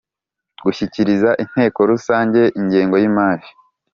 [0.63, 3.47] Gushyikiriza inteko rusange ingengo y imari